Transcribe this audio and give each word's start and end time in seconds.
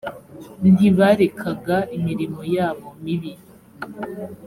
ntibarekaga 0.73 1.77
imirimo 1.97 2.41
yabo 2.55 2.87
mibi 3.03 3.31